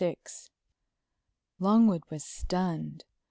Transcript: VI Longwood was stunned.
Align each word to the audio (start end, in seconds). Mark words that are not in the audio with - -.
VI 0.03 0.15
Longwood 1.59 2.01
was 2.09 2.23
stunned. 2.23 3.05